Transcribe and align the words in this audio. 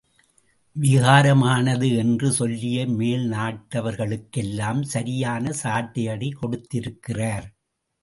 விகாரமானது 0.75 1.95
என்று 1.95 2.31
சொல்லிய 2.31 2.87
மேல் 2.87 3.29
நாட்டார்களுக்கெல்லாம் 3.31 4.81
சரியான 4.81 5.53
சாட்டையடி 5.63 6.31
கொடுத்திருக்கிறார். 6.33 7.47